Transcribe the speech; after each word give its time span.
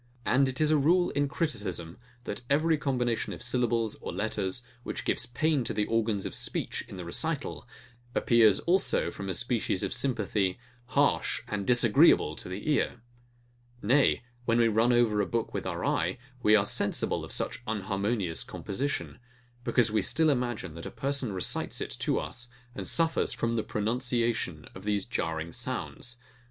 And 0.25 0.49
it 0.49 0.59
is 0.59 0.71
a 0.71 0.79
rule 0.79 1.11
in 1.11 1.27
criticism, 1.27 1.99
that 2.23 2.41
every 2.49 2.75
combination 2.75 3.33
of 3.33 3.43
syllables 3.43 3.95
or 4.01 4.11
letters, 4.11 4.63
which 4.81 5.05
gives 5.05 5.27
pain 5.27 5.63
to 5.65 5.75
the 5.75 5.85
organs 5.85 6.25
of 6.25 6.33
speech 6.33 6.83
in 6.87 6.97
the 6.97 7.05
recital, 7.05 7.67
appears 8.15 8.57
also 8.61 9.11
from 9.11 9.29
a 9.29 9.35
species 9.35 9.83
of 9.83 9.93
sympathy 9.93 10.57
harsh 10.87 11.43
and 11.47 11.67
disagreeable 11.67 12.35
to 12.37 12.49
the 12.49 12.67
ear. 12.71 13.03
Nay, 13.83 14.23
when 14.45 14.57
we 14.57 14.67
run 14.69 14.91
over 14.91 15.21
a 15.21 15.27
book 15.27 15.53
with 15.53 15.67
our 15.67 15.85
eye, 15.85 16.17
we 16.41 16.55
are 16.55 16.65
sensible 16.65 17.23
of 17.23 17.31
such 17.31 17.61
unharmonious 17.67 18.43
composition; 18.43 19.19
because 19.63 19.91
we 19.91 20.01
still 20.01 20.31
imagine, 20.31 20.73
that 20.73 20.87
a 20.87 20.89
person 20.89 21.31
recites 21.31 21.79
it 21.79 21.91
to 21.99 22.17
us, 22.17 22.47
and 22.73 22.87
suffers 22.87 23.33
from 23.33 23.53
the 23.53 23.61
pronunciation 23.61 24.65
of 24.73 24.83
these 24.83 25.05
jarring 25.05 25.53
sounds. 25.53 26.17